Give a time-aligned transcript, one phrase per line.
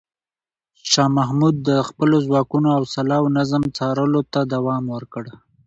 [0.91, 5.25] شاه محمود د خپلو ځواکونو حوصله او نظم څارلو ته دوام ورکړ.